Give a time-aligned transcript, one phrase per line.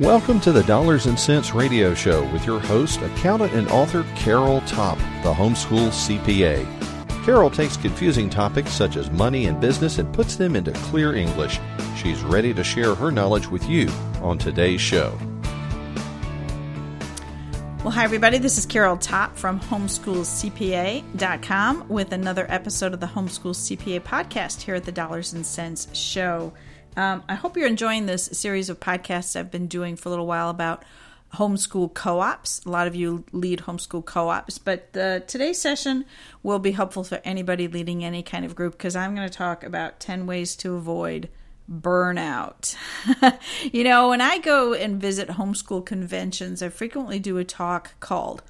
[0.00, 4.60] Welcome to the Dollars and Cents Radio Show with your host, accountant and author Carol
[4.62, 6.66] Topp, the homeschool CPA.
[7.24, 11.60] Carol takes confusing topics such as money and business and puts them into clear English.
[11.96, 13.88] She's ready to share her knowledge with you
[14.20, 15.16] on today's show.
[17.84, 18.38] Well, hi, everybody.
[18.38, 24.74] This is Carol Topp from homeschoolcpa.com with another episode of the Homeschool CPA podcast here
[24.74, 26.52] at the Dollars and Cents Show.
[26.96, 30.26] Um, I hope you're enjoying this series of podcasts I've been doing for a little
[30.26, 30.84] while about
[31.34, 32.64] homeschool co-ops.
[32.64, 36.04] A lot of you lead homeschool co-ops, but the, today's session
[36.42, 39.64] will be helpful for anybody leading any kind of group because I'm going to talk
[39.64, 41.28] about 10 ways to avoid
[41.70, 42.76] burnout.
[43.72, 48.42] you know, when I go and visit homeschool conventions, I frequently do a talk called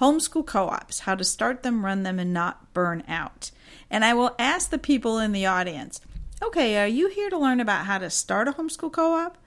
[0.00, 3.50] Homeschool Co-ops: How to Start Them, Run Them and Not Burn Out.
[3.90, 6.00] And I will ask the people in the audience,
[6.42, 9.38] okay, are you here to learn about how to start a homeschool co op?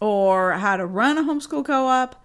[0.00, 2.24] Or how to run a homeschool co op?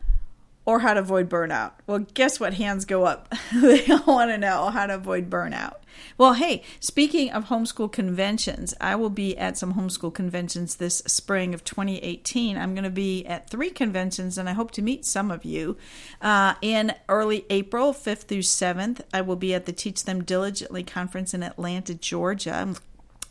[0.65, 1.73] Or how to avoid burnout?
[1.87, 2.53] Well, guess what?
[2.53, 3.33] Hands go up.
[3.53, 5.75] they all want to know how to avoid burnout.
[6.17, 11.53] Well, hey, speaking of homeschool conventions, I will be at some homeschool conventions this spring
[11.53, 12.57] of 2018.
[12.57, 15.77] I'm going to be at three conventions, and I hope to meet some of you.
[16.21, 20.83] Uh, in early April, 5th through 7th, I will be at the Teach Them Diligently
[20.83, 22.53] conference in Atlanta, Georgia.
[22.55, 22.75] I'm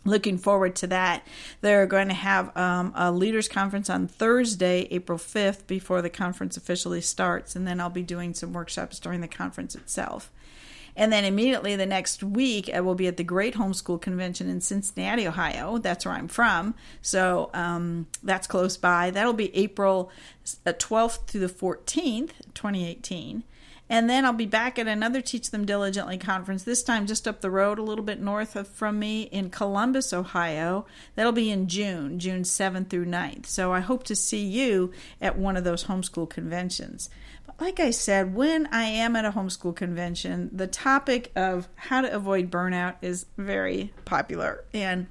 [0.05, 1.27] looking forward to that.
[1.61, 6.57] They're going to have um, a leaders conference on Thursday, April 5th, before the conference
[6.57, 10.31] officially starts, and then I'll be doing some workshops during the conference itself.
[10.95, 14.61] And then immediately the next week, I will be at the Great Homeschool Convention in
[14.61, 15.79] Cincinnati, Ohio.
[15.79, 16.75] That's where I'm from.
[17.01, 19.11] So um, that's close by.
[19.11, 20.11] That'll be April
[20.45, 23.43] 12th uh, through the 14th, 2018.
[23.93, 27.43] And then I'll be back at another Teach Them Diligently conference, this time just up
[27.43, 30.87] the road a little bit north of from me in Columbus, Ohio.
[31.15, 33.45] That'll be in June, June 7th through 9th.
[33.45, 37.11] So I hope to see you at one of those homeschool conventions.
[37.45, 42.01] But like I said, when I am at a homeschool convention, the topic of how
[42.01, 44.65] to avoid burnout is very popular.
[44.73, 45.09] And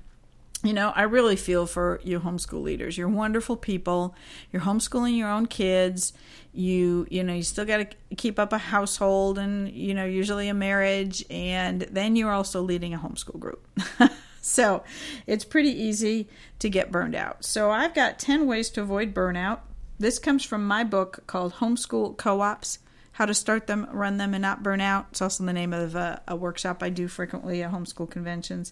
[0.64, 2.98] you know, I really feel for you homeschool leaders.
[2.98, 4.16] You're wonderful people.
[4.52, 6.14] You're homeschooling your own kids.
[6.54, 10.50] You, you know, you still got to keep up a household and, you know, usually
[10.50, 11.26] a marriage.
[11.30, 13.66] And then you're also leading a homeschool group.
[14.42, 14.84] so
[15.26, 16.28] it's pretty easy
[16.60, 17.44] to get burned out.
[17.44, 19.62] So I've got 10 ways to avoid burnout.
[19.98, 22.80] This comes from my book called Homeschool Co ops
[23.14, 25.08] how to start them, run them, and not burn out.
[25.12, 28.72] It's also the name of a, a workshop I do frequently at homeschool conventions.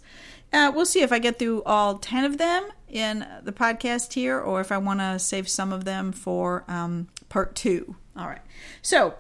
[0.54, 4.40] Uh, we'll see if I get through all 10 of them in the podcast here
[4.40, 7.96] or if I want to save some of them for um, part two.
[8.16, 8.42] All right.
[8.82, 9.16] So,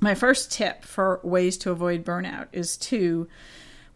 [0.00, 3.28] my first tip for ways to avoid burnout is to,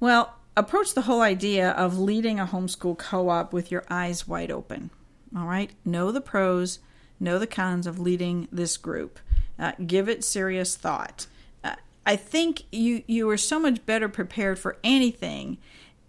[0.00, 4.50] well, approach the whole idea of leading a homeschool co op with your eyes wide
[4.50, 4.90] open.
[5.36, 5.70] All right.
[5.84, 6.78] Know the pros,
[7.20, 9.18] know the cons of leading this group.
[9.58, 11.26] Uh, give it serious thought.
[11.64, 11.74] Uh,
[12.06, 15.58] I think you you are so much better prepared for anything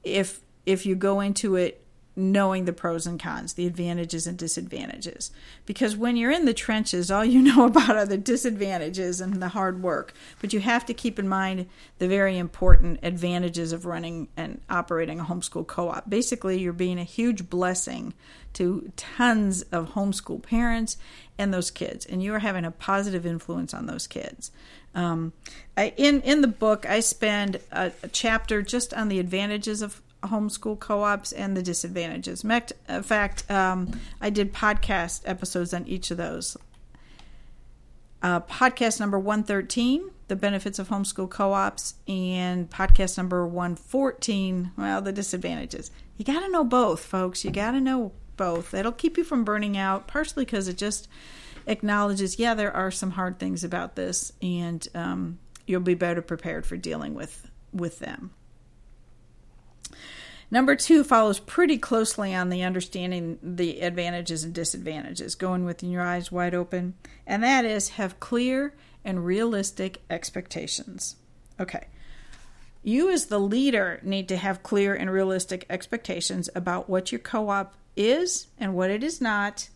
[0.03, 1.83] if if you go into it
[2.19, 5.31] knowing the pros and cons, the advantages and disadvantages.
[5.65, 9.49] Because when you're in the trenches, all you know about are the disadvantages and the
[9.49, 10.13] hard work.
[10.41, 15.19] But you have to keep in mind the very important advantages of running and operating
[15.19, 16.09] a homeschool co op.
[16.09, 18.13] Basically, you're being a huge blessing
[18.53, 20.97] to tons of homeschool parents
[21.37, 24.51] and those kids, and you are having a positive influence on those kids.
[24.95, 25.33] Um,
[25.77, 30.01] I, in in the book, I spend a, a chapter just on the advantages of
[30.23, 32.43] homeschool co-ops and the disadvantages.
[32.43, 33.91] In fact, um,
[34.21, 36.57] I did podcast episodes on each of those.
[38.21, 45.13] Uh, podcast number 113, the benefits of homeschool co-ops, and podcast number 114, well, the
[45.13, 45.89] disadvantages.
[46.17, 47.45] You got to know both, folks.
[47.45, 48.73] You got to know both.
[48.73, 51.07] It'll keep you from burning out, partially because it just
[51.65, 56.65] acknowledges, yeah, there are some hard things about this, and um, you'll be better prepared
[56.65, 58.31] for dealing with with them.
[60.51, 66.01] Number two follows pretty closely on the understanding the advantages and disadvantages, going with your
[66.01, 66.95] eyes wide open,
[67.27, 68.73] and that is have clear
[69.05, 71.15] and realistic expectations.
[71.59, 71.87] Okay.
[72.81, 77.49] You, as the leader, need to have clear and realistic expectations about what your co
[77.49, 79.69] op is and what it is not,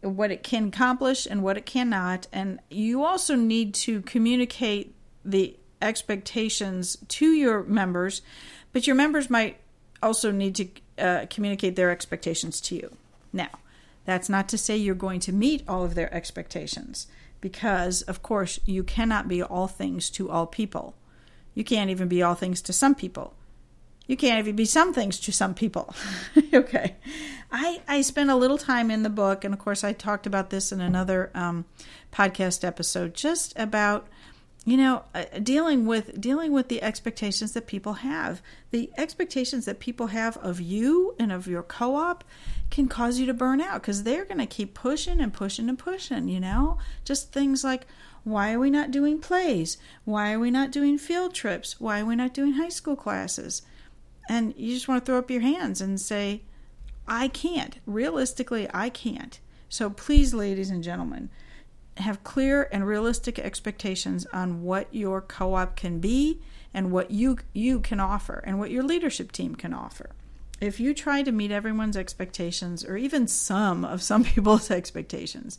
[0.00, 2.26] what it can accomplish and what it cannot.
[2.32, 4.94] And you also need to communicate
[5.24, 8.22] the expectations to your members,
[8.72, 9.58] but your members might
[10.02, 10.68] also need to
[10.98, 12.96] uh, communicate their expectations to you.
[13.32, 13.50] Now,
[14.04, 17.06] that's not to say you're going to meet all of their expectations,
[17.40, 20.94] because, of course, you cannot be all things to all people.
[21.54, 23.34] You can't even be all things to some people.
[24.06, 25.94] you can't even be some things to some people.
[26.54, 26.96] okay.
[27.52, 30.50] I, I spent a little time in the book, and of course, I talked about
[30.50, 31.64] this in another um,
[32.12, 34.08] podcast episode, just about
[34.66, 38.42] you know uh, dealing with dealing with the expectations that people have.
[38.70, 42.24] The expectations that people have of you and of your co-op
[42.70, 45.78] can cause you to burn out because they're going to keep pushing and pushing and
[45.78, 46.78] pushing you know?
[47.04, 47.86] Just things like
[48.22, 49.78] why are we not doing plays?
[50.04, 51.80] Why are we not doing field trips?
[51.80, 53.62] Why are we not doing high school classes?
[54.28, 56.42] And you just want to throw up your hands and say
[57.08, 57.78] i can't.
[57.86, 59.40] Realistically i can't.
[59.70, 61.30] So please ladies and gentlemen
[62.00, 66.40] have clear and realistic expectations on what your co-op can be
[66.72, 70.10] and what you you can offer and what your leadership team can offer.
[70.60, 75.58] If you try to meet everyone's expectations or even some of some people's expectations,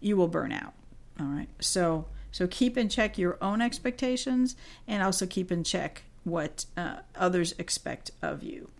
[0.00, 0.74] you will burn out.
[1.20, 1.48] All right.
[1.60, 4.56] So so keep in check your own expectations
[4.86, 8.70] and also keep in check what uh, others expect of you.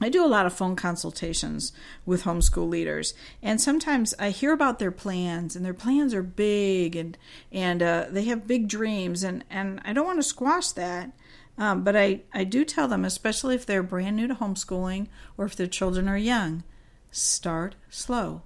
[0.00, 1.72] I do a lot of phone consultations
[2.06, 6.94] with homeschool leaders, and sometimes I hear about their plans, and their plans are big,
[6.94, 7.18] and
[7.50, 11.10] and uh, they have big dreams, and and I don't want to squash that,
[11.56, 15.46] um, but I I do tell them, especially if they're brand new to homeschooling or
[15.46, 16.62] if their children are young,
[17.10, 18.42] start slow,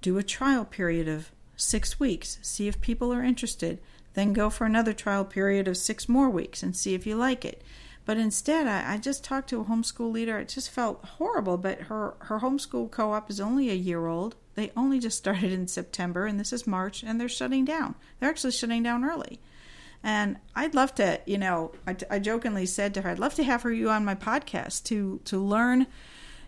[0.00, 3.80] do a trial period of six weeks, see if people are interested,
[4.14, 7.44] then go for another trial period of six more weeks and see if you like
[7.44, 7.62] it
[8.08, 10.38] but instead, I, I just talked to a homeschool leader.
[10.38, 11.58] It just felt horrible.
[11.58, 14.34] But her her homeschool co-op is only a year old.
[14.54, 17.96] They only just started in September, and this is March, and they're shutting down.
[18.18, 19.42] They're actually shutting down early.
[20.02, 23.44] And I'd love to, you know, I, I jokingly said to her, I'd love to
[23.44, 25.86] have her you on my podcast to to learn,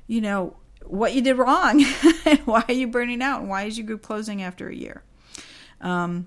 [0.06, 0.56] you know,
[0.86, 1.84] what you did wrong,
[2.24, 5.02] and why are you burning out, and why is your group closing after a year.
[5.82, 6.26] Um,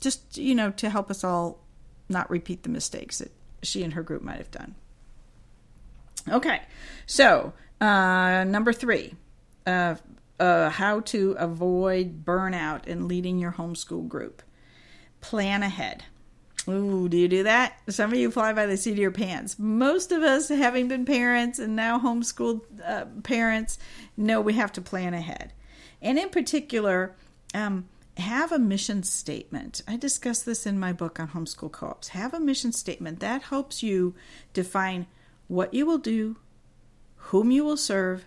[0.00, 1.66] just you know, to help us all
[2.08, 3.30] not repeat the mistakes that
[3.62, 4.74] she and her group might have done.
[6.28, 6.62] Okay,
[7.06, 9.14] so uh, number three,
[9.66, 9.96] uh,
[10.38, 14.42] uh, how to avoid burnout in leading your homeschool group.
[15.20, 16.04] Plan ahead.
[16.68, 17.74] Ooh, do you do that?
[17.88, 19.58] Some of you fly by the seat of your pants.
[19.58, 23.78] Most of us, having been parents and now homeschooled uh, parents,
[24.16, 25.52] know we have to plan ahead.
[26.02, 27.16] And in particular,
[27.54, 29.82] um, have a mission statement.
[29.86, 32.08] I discuss this in my book on homeschool co ops.
[32.08, 34.14] Have a mission statement that helps you
[34.52, 35.06] define
[35.48, 36.36] what you will do,
[37.16, 38.24] whom you will serve,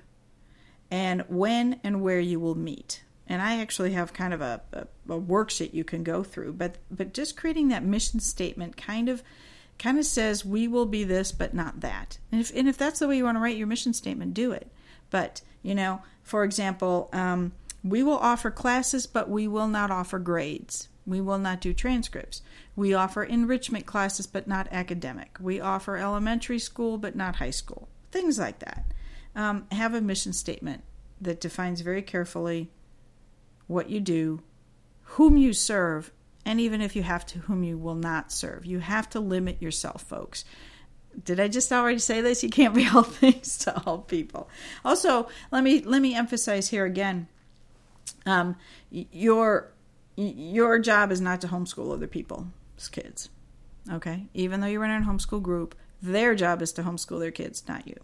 [0.92, 3.04] and when and where you will meet.
[3.28, 4.82] And I actually have kind of a, a,
[5.14, 9.24] a worksheet you can go through, but but just creating that mission statement kind of
[9.80, 12.20] kind of says we will be this but not that.
[12.32, 14.52] And if and if that's the way you want to write your mission statement, do
[14.52, 14.72] it.
[15.10, 17.54] But you know, for example, um,
[17.84, 20.88] we will offer classes, but we will not offer grades.
[21.06, 22.42] We will not do transcripts.
[22.76, 25.38] We offer enrichment classes, but not academic.
[25.40, 27.90] We offer elementary school, but not high school.
[28.12, 28.86] Things like that.
[29.36, 30.84] Um, have a mission statement
[31.20, 32.72] that defines very carefully
[33.68, 34.42] what you do,
[35.02, 36.12] whom you serve,
[36.46, 38.66] and even if you have to, whom you will not serve.
[38.66, 40.46] You have to limit yourself, folks.
[41.24, 42.44] Did I just already say this?
[42.44, 44.50] You can't be all things to all people.
[44.86, 47.28] Also, let me let me emphasize here again
[48.26, 48.56] um,
[48.92, 49.72] your
[50.16, 53.30] your job is not to homeschool other people's kids.
[53.92, 57.64] Okay, even though you're in a homeschool group, their job is to homeschool their kids,
[57.68, 57.98] not you.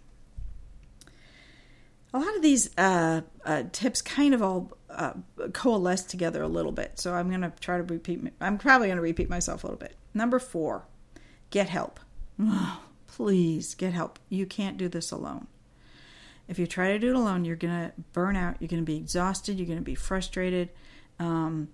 [2.14, 5.14] A lot of these uh, uh, tips kind of all uh,
[5.54, 8.20] coalesce together a little bit, so I'm going to try to repeat.
[8.42, 9.96] I'm probably going to repeat myself a little bit.
[10.14, 10.86] Number four,
[11.52, 12.00] get help.
[12.40, 14.18] Oh, please get help.
[14.28, 15.48] You can't do this alone.
[16.50, 18.58] If you try to do it alone, you're going to burn out.
[18.60, 19.58] You're going to be exhausted.
[19.58, 20.70] You're going to be frustrated.
[21.20, 21.70] Um,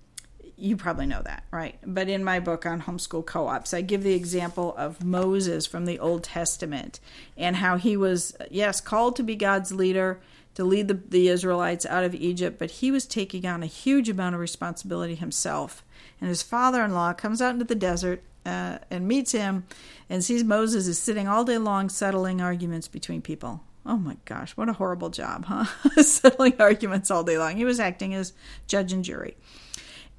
[0.57, 1.77] you probably know that, right?
[1.85, 5.85] But in my book on homeschool co ops, I give the example of Moses from
[5.85, 6.99] the Old Testament
[7.37, 10.21] and how he was, yes, called to be God's leader,
[10.55, 14.07] to lead the, the Israelites out of Egypt, but he was taking on a huge
[14.07, 15.83] amount of responsibility himself.
[16.21, 19.65] And his father in law comes out into the desert uh, and meets him
[20.09, 23.64] and sees Moses is sitting all day long settling arguments between people.
[23.85, 25.65] Oh my gosh, what a horrible job, huh?
[26.01, 27.55] Settling arguments all day long.
[27.55, 28.33] He was acting as
[28.67, 29.37] judge and jury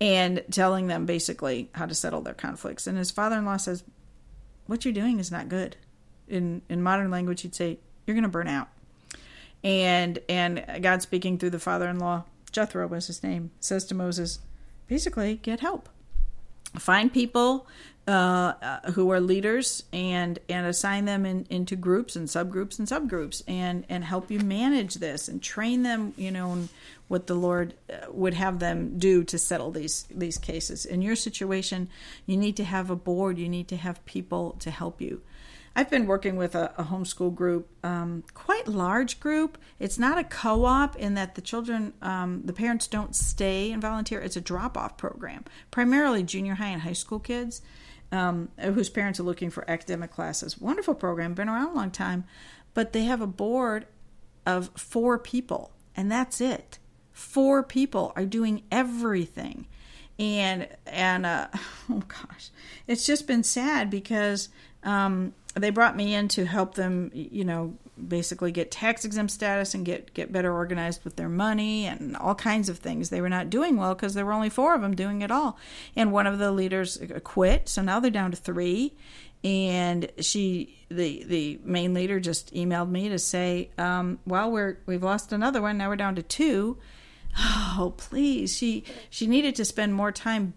[0.01, 2.87] and telling them basically how to settle their conflicts.
[2.87, 3.83] And his father in law says,
[4.67, 5.77] What you're doing is not good.
[6.29, 8.69] In in modern language he'd say, You're gonna burn out.
[9.65, 13.95] And and God speaking through the father in law, Jethro was his name, says to
[13.95, 14.39] Moses,
[14.87, 15.89] basically, get help.
[16.79, 17.67] Find people
[18.07, 23.43] uh, who are leaders and and assign them in, into groups and subgroups and subgroups
[23.49, 26.69] and and help you manage this and train them you know
[27.09, 31.17] what the Lord uh, would have them do to settle these these cases in your
[31.17, 31.89] situation
[32.27, 35.21] you need to have a board you need to have people to help you
[35.79, 39.59] I've been working with a, a homeschool group, um, quite large group.
[39.79, 44.19] It's not a co-op in that the children, um, the parents don't stay and volunteer.
[44.19, 47.61] It's a drop-off program, primarily junior high and high school kids
[48.13, 50.59] um, whose parents are looking for academic classes.
[50.59, 52.25] Wonderful program, been around a long time,
[52.75, 53.87] but they have a board
[54.45, 56.79] of four people, and that's it.
[57.13, 59.67] Four people are doing everything
[60.19, 61.49] and and uh,
[61.91, 62.51] oh gosh,
[62.87, 64.49] it's just been sad because
[64.83, 69.75] um, they brought me in to help them, you know, basically get tax exempt status
[69.75, 73.11] and get get better organized with their money and all kinds of things.
[73.11, 75.59] They were not doing well because there were only four of them doing it all,
[75.95, 78.95] and one of the leaders quit, so now they're down to three.
[79.45, 85.03] And she, the the main leader, just emailed me to say, um, "Well, we're we've
[85.03, 85.79] lost another one.
[85.79, 86.79] Now we're down to two
[87.39, 90.55] oh please she she needed to spend more time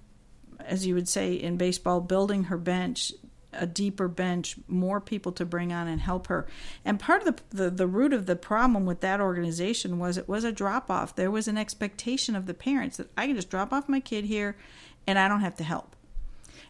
[0.59, 3.13] as you would say in baseball building her bench
[3.51, 6.47] a deeper bench more people to bring on and help her.
[6.85, 10.29] And part of the, the the root of the problem with that organization was it
[10.29, 13.49] was a drop off there was an expectation of the parents that i can just
[13.49, 14.55] drop off my kid here
[15.07, 15.95] and i don't have to help.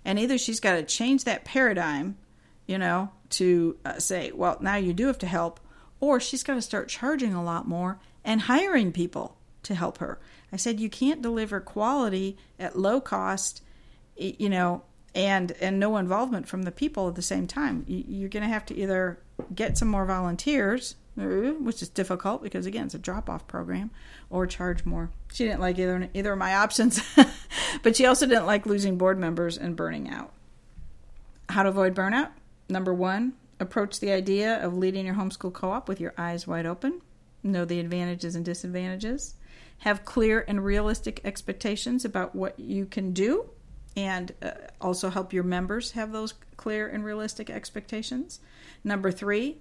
[0.06, 2.18] And either she's got to change that paradigm
[2.66, 5.60] you know to uh, say well now you do have to help
[6.00, 10.20] or she's got to start charging a lot more and hiring people to help her.
[10.52, 13.62] I said you can't deliver quality at low cost,
[14.16, 14.84] you know,
[15.16, 17.84] and and no involvement from the people at the same time.
[17.88, 19.20] You're going to have to either
[19.54, 23.92] get some more volunteers, uh, which is difficult because again it's a drop off program,
[24.30, 25.10] or charge more.
[25.34, 27.02] She didn't like either either of my options,
[27.84, 30.32] but she also didn't like losing board members and burning out.
[31.50, 32.30] How to avoid burnout?
[32.68, 37.02] Number one, approach the idea of leading your homeschool co-op with your eyes wide open.
[37.42, 39.36] Know the advantages and disadvantages
[39.80, 43.50] have clear and realistic expectations about what you can do
[43.96, 48.40] and uh, also help your members have those clear and realistic expectations.
[48.84, 49.58] Number three,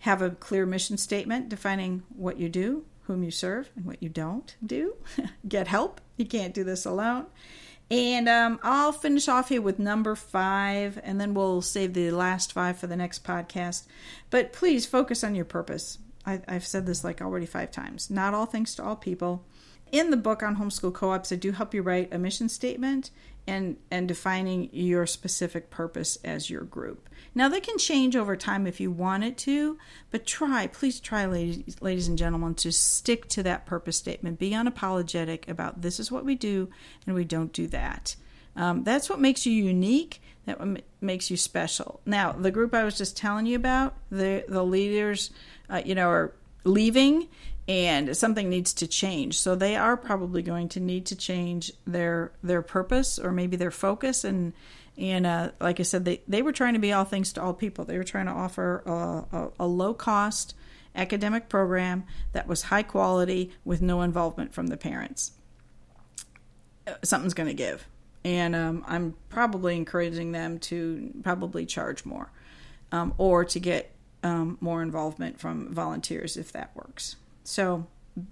[0.00, 4.08] have a clear mission statement defining what you do, whom you serve, and what you
[4.08, 4.96] don't do.
[5.48, 6.00] Get help.
[6.16, 7.26] You can't do this alone.
[7.90, 12.52] And um, I'll finish off here with number five, and then we'll save the last
[12.52, 13.86] five for the next podcast.
[14.30, 15.98] But please focus on your purpose.
[16.24, 18.08] I, have said this like already five times.
[18.08, 19.44] Not all things to all people
[19.92, 23.10] in the book on homeschool co-ops, I do help you write a mission statement
[23.46, 27.08] and and defining your specific purpose as your group.
[27.34, 29.78] Now that can change over time if you want it to,
[30.10, 34.38] but try, please try, ladies, ladies and gentlemen, to stick to that purpose statement.
[34.38, 36.68] Be unapologetic about this is what we do
[37.06, 38.16] and we don't do that.
[38.54, 40.20] Um, that's what makes you unique.
[40.44, 40.60] That
[41.00, 42.00] makes you special.
[42.04, 45.30] Now, the group I was just telling you about, the the leaders,
[45.70, 46.34] uh, you know, are
[46.64, 47.28] leaving
[47.68, 49.38] and something needs to change.
[49.38, 53.70] So they are probably going to need to change their their purpose or maybe their
[53.70, 54.24] focus.
[54.24, 54.52] And
[54.98, 57.54] and uh, like I said, they they were trying to be all things to all
[57.54, 57.84] people.
[57.84, 60.54] They were trying to offer a, a, a low cost
[60.94, 65.32] academic program that was high quality with no involvement from the parents.
[66.86, 67.86] Uh, something's going to give,
[68.24, 72.32] and um, I'm probably encouraging them to probably charge more,
[72.90, 73.92] um, or to get
[74.24, 77.16] um, more involvement from volunteers if that works.
[77.44, 77.86] So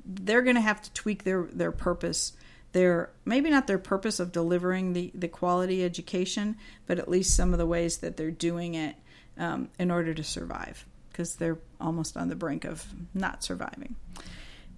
[0.05, 2.33] they're going to have to tweak their their purpose.
[2.73, 7.53] Their maybe not their purpose of delivering the the quality education but at least some
[7.53, 8.95] of the ways that they're doing it
[9.39, 13.97] um, in order to survive because they're almost on the brink of not surviving.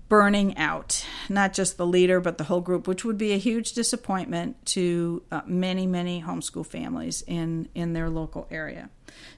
[0.09, 3.73] Burning out not just the leader but the whole group which would be a huge
[3.73, 8.89] disappointment to uh, many many homeschool families in in their local area.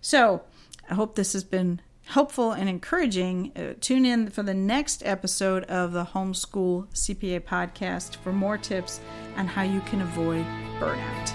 [0.00, 0.42] So
[0.88, 5.64] i hope this has been helpful and encouraging, uh, tune in for the next episode
[5.64, 9.00] of the Homeschool CPA podcast for more tips
[9.36, 10.44] on how you can avoid
[10.78, 11.28] burnout.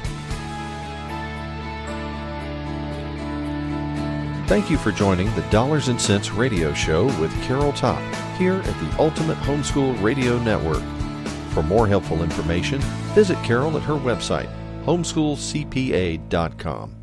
[4.47, 8.01] Thank you for joining the Dollars and Cents Radio Show with Carol Topp
[8.35, 10.81] here at the Ultimate Homeschool Radio Network.
[11.53, 12.79] For more helpful information,
[13.13, 14.49] visit Carol at her website,
[14.85, 16.98] homeschoolcpa.com.